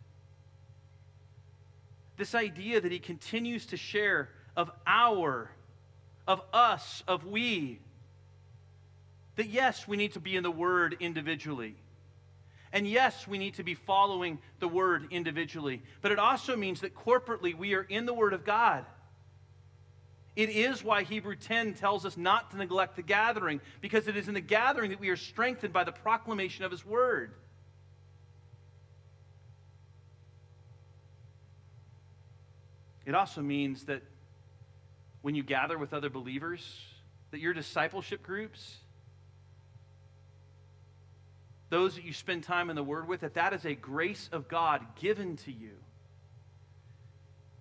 [2.18, 5.50] this idea that He continues to share of our
[6.26, 7.80] of us, of we.
[9.36, 11.74] That yes, we need to be in the Word individually.
[12.70, 15.80] And yes, we need to be following the Word individually.
[16.02, 18.84] But it also means that corporately we are in the Word of God.
[20.36, 24.28] It is why Hebrew 10 tells us not to neglect the gathering, because it is
[24.28, 27.32] in the gathering that we are strengthened by the proclamation of His Word.
[33.08, 34.02] It also means that
[35.22, 36.84] when you gather with other believers,
[37.30, 38.76] that your discipleship groups,
[41.70, 44.46] those that you spend time in the Word with, that that is a grace of
[44.46, 45.70] God given to you.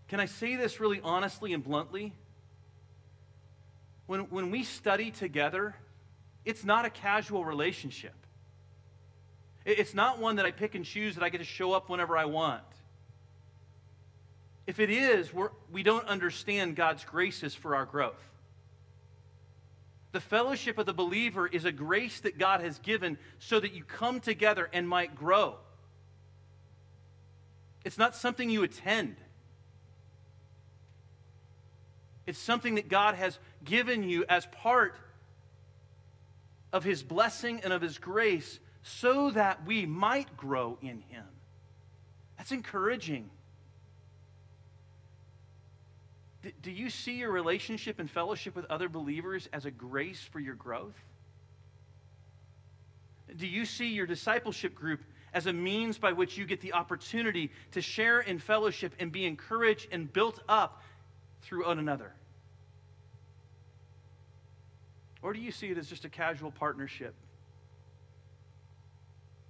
[0.10, 2.14] Can I say this really honestly and bluntly?
[4.06, 5.78] When, when we study together,
[6.44, 8.16] it's not a casual relationship.
[9.66, 12.18] It's not one that I pick and choose that I get to show up whenever
[12.18, 12.64] I want.
[14.68, 18.22] If it is, we're, we don't understand God's graces for our growth.
[20.12, 23.84] The fellowship of the believer is a grace that God has given so that you
[23.84, 25.56] come together and might grow.
[27.86, 29.16] It's not something you attend.
[32.26, 34.98] It's something that God has given you as part
[36.74, 41.24] of His blessing and of His grace so that we might grow in Him.
[42.38, 43.30] That's encouraging
[46.62, 50.56] do you see your relationship and fellowship with other believers as a grace for your
[50.56, 50.96] growth?
[53.36, 55.02] Do you see your discipleship group
[55.34, 59.26] as a means by which you get the opportunity to share in fellowship and be
[59.26, 60.82] encouraged and built up
[61.42, 62.12] through one another?
[65.22, 67.14] Or do you see it as just a casual partnership?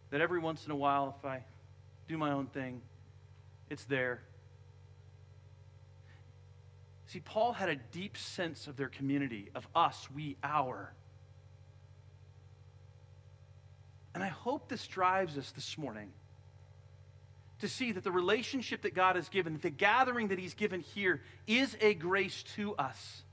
[0.09, 1.43] That every once in a while, if I
[2.07, 2.81] do my own thing,
[3.69, 4.21] it's there.
[7.07, 10.93] See, Paul had a deep sense of their community, of us, we, our.
[14.13, 16.11] And I hope this drives us this morning
[17.59, 21.21] to see that the relationship that God has given, the gathering that He's given here,
[21.47, 23.23] is a grace to us.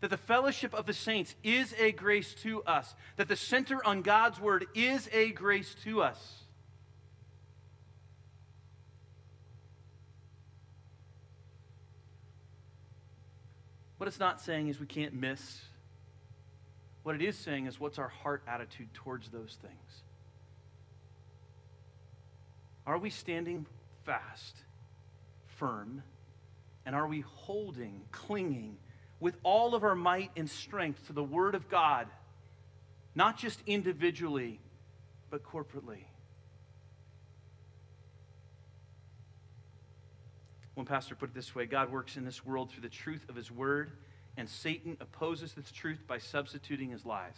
[0.00, 2.94] That the fellowship of the saints is a grace to us.
[3.16, 6.41] That the center on God's word is a grace to us.
[14.02, 15.60] What it's not saying is we can't miss.
[17.04, 20.02] What it is saying is what's our heart attitude towards those things?
[22.84, 23.64] Are we standing
[24.04, 24.56] fast,
[25.56, 26.02] firm,
[26.84, 28.76] and are we holding, clinging
[29.20, 32.08] with all of our might and strength to the Word of God,
[33.14, 34.58] not just individually,
[35.30, 36.06] but corporately?
[40.74, 43.36] One pastor put it this way God works in this world through the truth of
[43.36, 43.92] his word,
[44.36, 47.36] and Satan opposes this truth by substituting his lies.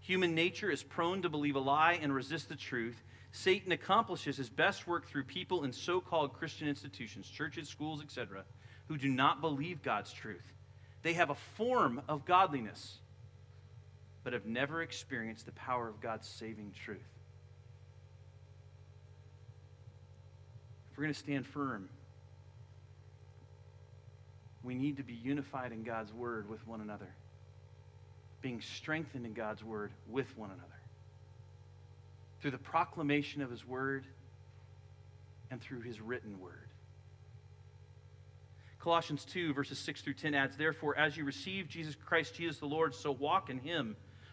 [0.00, 3.00] Human nature is prone to believe a lie and resist the truth.
[3.30, 8.42] Satan accomplishes his best work through people in so called Christian institutions, churches, schools, etc.,
[8.88, 10.42] who do not believe God's truth.
[11.02, 12.98] They have a form of godliness,
[14.24, 17.00] but have never experienced the power of God's saving truth.
[20.92, 21.88] If we're going to stand firm,
[24.62, 27.08] we need to be unified in God's word with one another,
[28.42, 30.68] being strengthened in God's word with one another.
[32.42, 34.04] Through the proclamation of his word
[35.50, 36.68] and through his written word.
[38.78, 42.66] Colossians 2, verses 6 through 10 adds, Therefore, as you receive Jesus Christ, Jesus the
[42.66, 43.96] Lord, so walk in him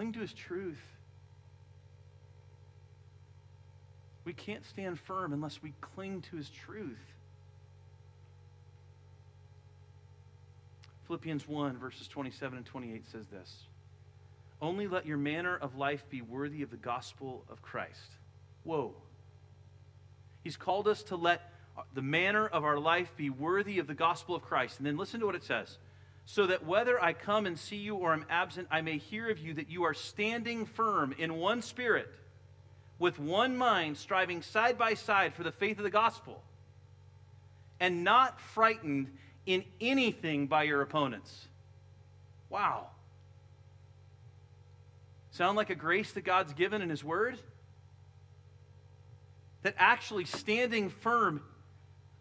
[0.00, 0.80] Cling to his truth.
[4.24, 6.96] We can't stand firm unless we cling to his truth.
[11.06, 13.64] Philippians 1, verses 27 and 28 says this
[14.62, 18.16] Only let your manner of life be worthy of the gospel of Christ.
[18.64, 18.94] Whoa.
[20.42, 21.52] He's called us to let
[21.92, 24.78] the manner of our life be worthy of the gospel of Christ.
[24.78, 25.76] And then listen to what it says
[26.26, 29.38] so that whether I come and see you or am absent, I may hear of
[29.38, 32.08] you that you are standing firm in one spirit,
[32.98, 36.42] with one mind, striving side by side for the faith of the gospel,
[37.80, 39.10] and not frightened
[39.46, 41.48] in anything by your opponents.
[42.48, 42.88] Wow.
[45.32, 47.38] Sound like a grace that God's given in His Word?
[49.62, 51.42] That actually standing firm,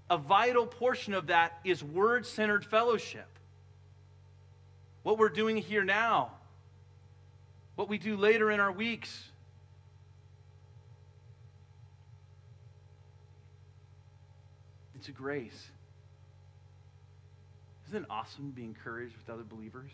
[0.09, 3.27] a vital portion of that is word centered fellowship
[5.09, 6.29] what we're doing here now,
[7.73, 9.23] what we do later in our weeks.
[14.93, 15.71] It's a grace.
[17.87, 19.89] Isn't it awesome to be encouraged with other believers?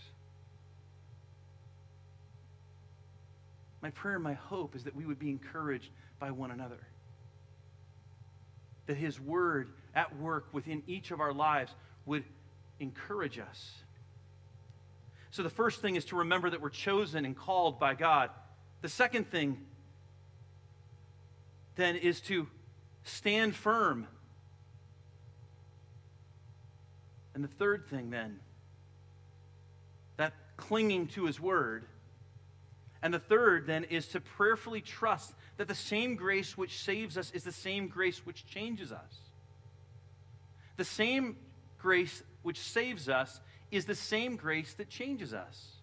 [3.82, 6.86] My prayer and my hope is that we would be encouraged by one another.
[8.88, 11.72] That His Word at work within each of our lives
[12.06, 12.26] would
[12.82, 13.76] encourage us
[15.36, 18.30] so the first thing is to remember that we're chosen and called by God.
[18.82, 19.58] The second thing
[21.76, 22.48] then is to
[23.04, 24.08] stand firm.
[27.34, 28.40] And the third thing then,
[30.16, 31.84] that clinging to his word.
[33.02, 37.30] And the third then is to prayerfully trust that the same grace which saves us
[37.32, 39.20] is the same grace which changes us.
[40.78, 41.36] The same
[41.78, 45.76] grace which saves us is the same grace that changes us.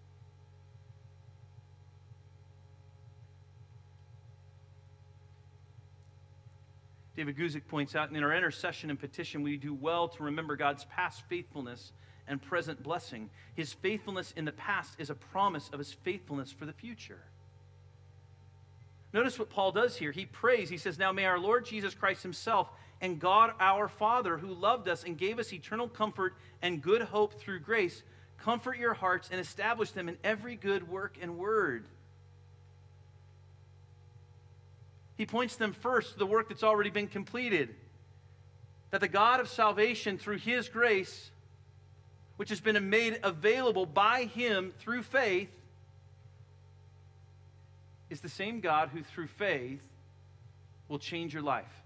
[7.15, 10.85] David Guzik points out in our intercession and petition, we do well to remember God's
[10.85, 11.91] past faithfulness
[12.27, 13.29] and present blessing.
[13.55, 17.21] His faithfulness in the past is a promise of his faithfulness for the future.
[19.13, 20.11] Notice what Paul does here.
[20.11, 20.69] He prays.
[20.69, 22.69] He says, Now may our Lord Jesus Christ himself
[23.03, 27.33] and God our Father, who loved us and gave us eternal comfort and good hope
[27.33, 28.01] through grace,
[28.37, 31.85] comfort your hearts and establish them in every good work and word.
[35.17, 37.75] He points them first to the work that's already been completed.
[38.91, 41.29] That the God of salvation, through his grace,
[42.37, 45.51] which has been made available by him through faith,
[48.09, 49.83] is the same God who, through faith,
[50.87, 51.82] will change your life.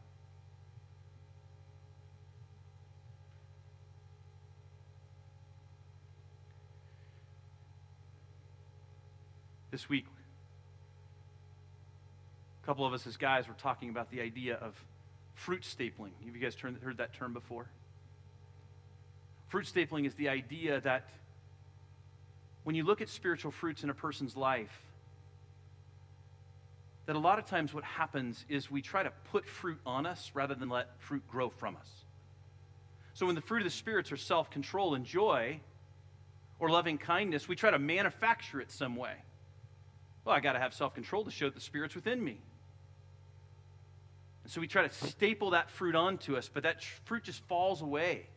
[9.77, 10.07] This week,
[12.63, 14.73] a couple of us as guys were talking about the idea of
[15.35, 16.09] fruit stapling.
[16.25, 17.67] Have you guys heard that term before?
[19.49, 21.07] Fruit stapling is the idea that
[22.63, 24.81] when you look at spiritual fruits in a person's life,
[27.05, 30.31] that a lot of times what happens is we try to put fruit on us
[30.33, 31.89] rather than let fruit grow from us.
[33.13, 35.59] So when the fruit of the spirits are self control and joy
[36.59, 39.13] or loving kindness, we try to manufacture it some way.
[40.27, 42.37] Well, I got to have self control to show that the spirit's within me.
[44.43, 47.81] And so we try to staple that fruit onto us, but that fruit just falls
[47.81, 48.27] away.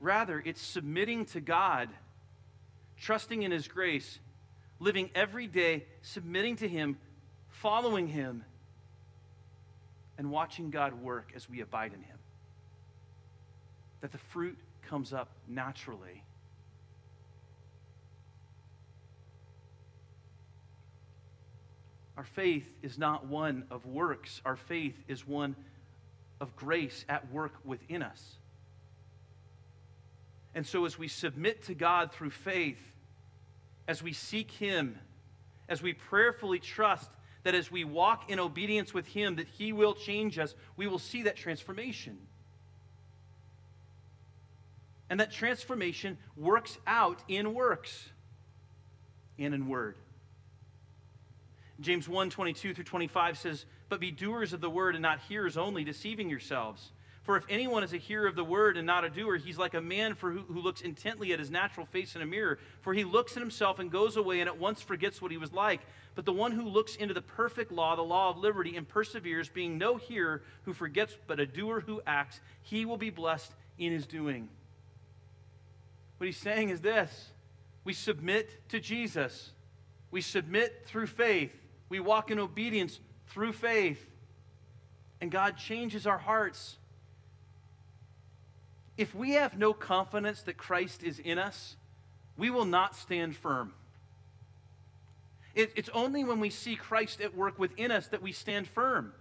[0.00, 1.90] Rather, it's submitting to God,
[3.00, 4.18] trusting in His grace,
[4.80, 6.98] living every day, submitting to Him,
[7.50, 8.42] following Him,
[10.18, 12.18] and watching God work as we abide in Him.
[14.00, 14.58] That the fruit
[14.88, 16.23] comes up naturally.
[22.16, 25.56] Our faith is not one of works, our faith is one
[26.40, 28.36] of grace at work within us.
[30.54, 32.78] And so, as we submit to God through faith,
[33.88, 34.98] as we seek Him,
[35.68, 37.10] as we prayerfully trust
[37.42, 40.98] that as we walk in obedience with Him, that He will change us, we will
[40.98, 42.18] see that transformation.
[45.10, 48.08] And that transformation works out in works
[49.38, 49.96] and in word.
[51.80, 55.56] James 1 22 through 25 says, But be doers of the word and not hearers
[55.56, 56.92] only, deceiving yourselves.
[57.24, 59.72] For if anyone is a hearer of the word and not a doer, he's like
[59.72, 62.58] a man for who, who, looks intently at his natural face in a mirror.
[62.82, 65.50] For he looks at himself and goes away and at once forgets what he was
[65.50, 65.80] like.
[66.14, 69.48] But the one who looks into the perfect law, the law of liberty, and perseveres,
[69.48, 73.90] being no hearer who forgets, but a doer who acts, he will be blessed in
[73.90, 74.50] his doing.
[76.18, 77.30] What he's saying is this
[77.84, 79.50] we submit to Jesus,
[80.10, 81.52] we submit through faith,
[81.88, 84.04] we walk in obedience through faith,
[85.20, 86.76] and God changes our hearts
[88.96, 91.76] if we have no confidence that Christ is in us,
[92.36, 93.72] we will not stand firm.
[95.54, 99.12] It, it's only when we see Christ at work within us that we stand firm.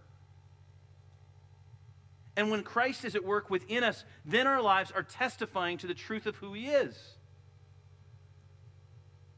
[2.36, 5.94] And when Christ is at work within us, then our lives are testifying to the
[5.94, 6.98] truth of who He is.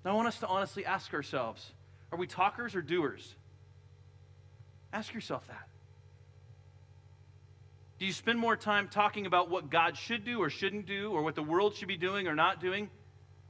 [0.03, 1.71] Now, I want us to honestly ask ourselves
[2.11, 3.35] are we talkers or doers?
[4.93, 5.67] Ask yourself that.
[7.97, 11.23] Do you spend more time talking about what God should do or shouldn't do, or
[11.23, 12.89] what the world should be doing or not doing?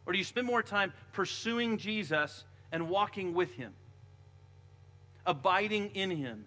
[0.05, 3.73] Or do you spend more time pursuing Jesus and walking with Him,
[5.25, 6.45] abiding in Him?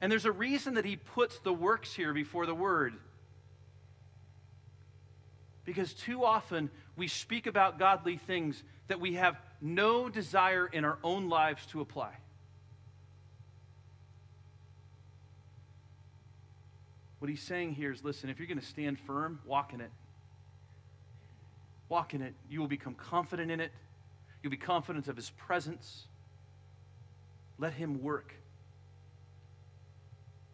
[0.00, 2.94] And there's a reason that He puts the works here before the Word.
[5.64, 10.98] Because too often we speak about godly things that we have no desire in our
[11.02, 12.12] own lives to apply.
[17.18, 19.90] What he's saying here is listen, if you're going to stand firm, walk in it.
[21.88, 22.34] Walk in it.
[22.50, 23.72] You will become confident in it.
[24.42, 26.04] You'll be confident of his presence.
[27.58, 28.34] Let him work.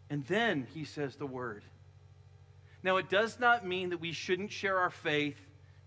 [0.09, 1.63] And then he says the word.
[2.83, 5.39] Now, it does not mean that we shouldn't share our faith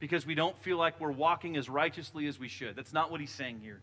[0.05, 2.77] because we don't feel like we're walking as righteously as we should.
[2.77, 3.81] That's not what he's saying here.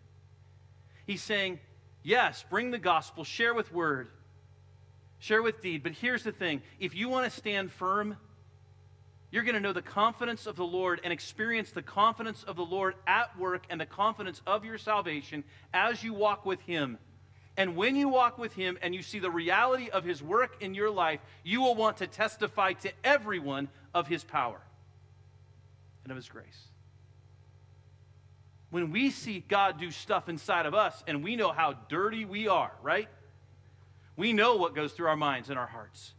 [1.08, 1.60] He's saying,
[2.04, 4.08] yes, bring the gospel, share with word
[5.22, 5.84] share with deed.
[5.84, 8.18] But here's the thing if you want to stand firm,
[9.30, 12.66] you're going to know the confidence of the Lord and experience the confidence of the
[12.66, 16.98] Lord at work and the confidence of your salvation as you walk with Him.
[17.56, 20.74] And when you walk with Him and you see the reality of His work in
[20.74, 24.60] your life, you will want to testify to everyone of His power
[26.04, 26.68] and of His grace.
[28.70, 32.48] When we see God do stuff inside of us and we know how dirty we
[32.48, 33.10] are, right?
[34.16, 36.14] We know what goes through our minds and our hearts.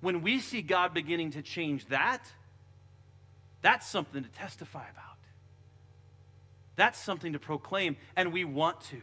[0.00, 2.24] When we see God beginning to change that,
[3.62, 5.04] that's something to testify about.
[6.76, 9.00] That's something to proclaim, and we want to.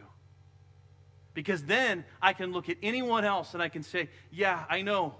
[1.34, 5.14] Because then I can look at anyone else and I can say, Yeah, I know.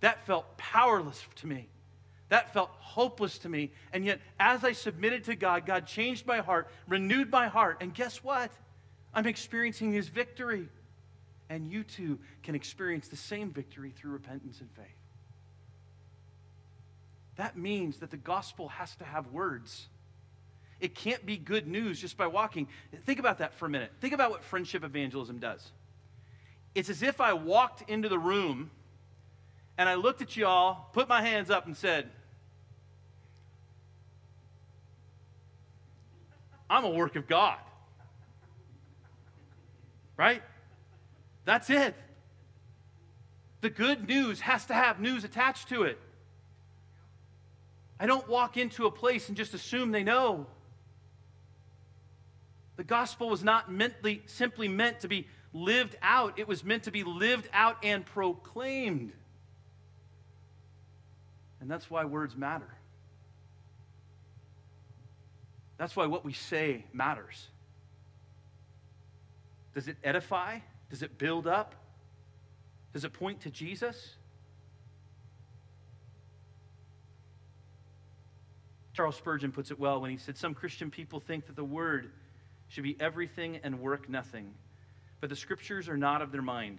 [0.00, 1.68] That felt powerless to me.
[2.28, 3.72] That felt hopeless to me.
[3.92, 7.78] And yet, as I submitted to God, God changed my heart, renewed my heart.
[7.80, 8.50] And guess what?
[9.14, 10.68] I'm experiencing His victory.
[11.48, 14.84] And you too can experience the same victory through repentance and faith.
[17.36, 19.86] That means that the gospel has to have words.
[20.80, 22.68] It can't be good news just by walking.
[23.06, 23.92] Think about that for a minute.
[24.00, 25.70] Think about what friendship evangelism does.
[26.74, 28.70] It's as if I walked into the room
[29.78, 32.10] and I looked at y'all, put my hands up, and said,
[36.70, 37.58] I'm a work of God.
[40.16, 40.42] Right?
[41.44, 41.94] That's it.
[43.60, 45.98] The good news has to have news attached to it.
[48.00, 50.46] I don't walk into a place and just assume they know.
[52.76, 56.90] The gospel was not mently, simply meant to be lived out, it was meant to
[56.90, 59.12] be lived out and proclaimed.
[61.60, 62.77] And that's why words matter.
[65.78, 67.48] That's why what we say matters.
[69.74, 70.58] Does it edify?
[70.90, 71.74] Does it build up?
[72.92, 74.16] Does it point to Jesus?
[78.92, 82.10] Charles Spurgeon puts it well when he said, Some Christian people think that the word
[82.66, 84.52] should be everything and work nothing,
[85.20, 86.78] but the scriptures are not of their mind.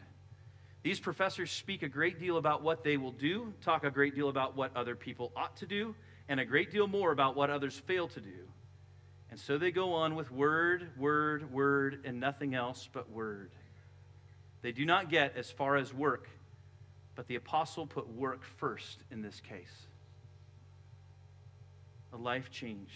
[0.83, 4.27] These professors speak a great deal about what they will do, talk a great deal
[4.27, 5.95] about what other people ought to do,
[6.27, 8.47] and a great deal more about what others fail to do.
[9.39, 13.51] And so they go on with word, word, word, and nothing else but word.
[14.61, 16.27] They do not get as far as work,
[17.15, 19.87] but the apostle put work first in this case.
[22.11, 22.91] A life changed.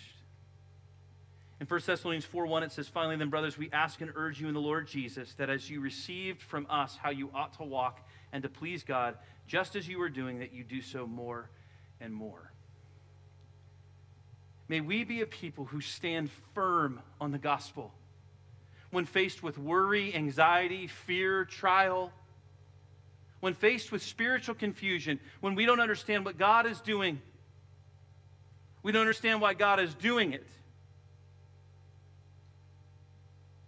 [1.61, 4.49] In 1 Thessalonians 4 1, it says, Finally, then, brothers, we ask and urge you
[4.49, 8.05] in the Lord Jesus that as you received from us how you ought to walk
[8.33, 9.15] and to please God,
[9.47, 11.49] just as you are doing, that you do so more
[12.01, 12.52] and more.
[14.67, 17.93] May we be a people who stand firm on the gospel
[18.91, 22.11] when faced with worry, anxiety, fear, trial,
[23.39, 27.19] when faced with spiritual confusion, when we don't understand what God is doing,
[28.83, 30.47] we don't understand why God is doing it,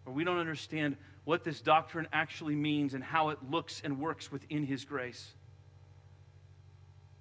[0.05, 4.31] or we don't understand what this doctrine actually means and how it looks and works
[4.31, 5.33] within His grace.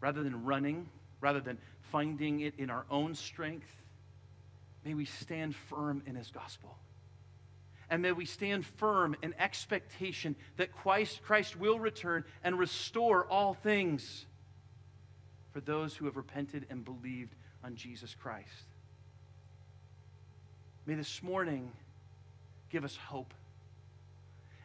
[0.01, 0.89] Rather than running,
[1.21, 1.57] rather than
[1.95, 3.71] finding it in our own strength,
[4.85, 6.77] may we stand firm in His gospel.
[7.89, 13.55] And may we stand firm in expectation that Christ, Christ will return and restore all
[13.55, 14.27] things
[15.53, 18.49] for those who have repented and believed on Jesus Christ.
[20.87, 21.71] May this morning
[22.71, 23.33] give us hope.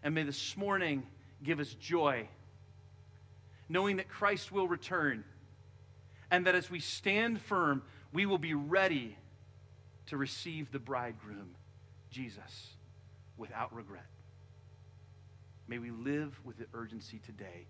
[0.02, 1.04] And may this morning
[1.44, 2.28] give us joy,
[3.70, 5.24] knowing that Christ will return,
[6.32, 9.18] and that as we stand firm, we will be ready
[10.08, 11.56] to receive the bridegroom,
[12.12, 12.74] Jesus,
[13.38, 14.06] without regret.
[15.68, 17.68] May we live with the urgency today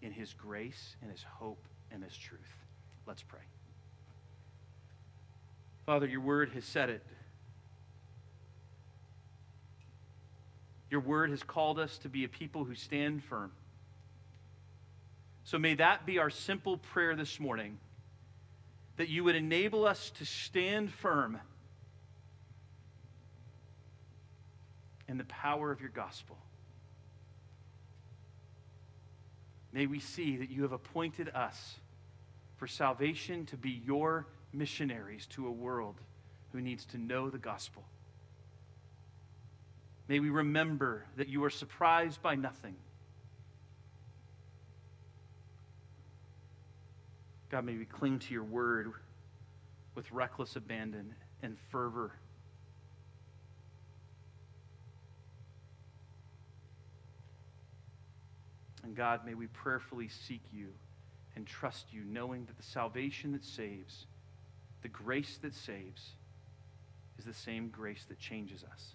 [0.00, 2.40] in his grace and his hope and his truth.
[3.06, 3.40] Let's pray.
[5.84, 7.02] Father, your word has said it.
[10.90, 13.52] Your word has called us to be a people who stand firm.
[15.44, 17.78] So may that be our simple prayer this morning
[18.96, 21.38] that you would enable us to stand firm
[25.08, 26.36] in the power of your gospel.
[29.72, 31.76] May we see that you have appointed us
[32.56, 35.96] for salvation to be your missionaries to a world
[36.52, 37.82] who needs to know the gospel.
[40.06, 42.76] May we remember that you are surprised by nothing.
[47.54, 48.90] God, may we cling to your word
[49.94, 52.10] with reckless abandon and fervor.
[58.82, 60.70] And God, may we prayerfully seek you
[61.36, 64.06] and trust you, knowing that the salvation that saves,
[64.82, 66.16] the grace that saves,
[67.20, 68.94] is the same grace that changes us.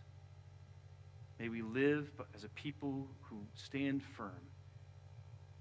[1.40, 4.50] May we live as a people who stand firm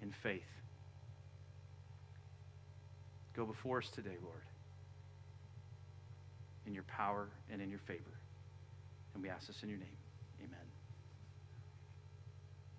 [0.02, 0.57] in faith.
[3.38, 4.42] Go before us today, Lord,
[6.66, 8.18] in your power and in your favor.
[9.14, 9.97] And we ask this in your name.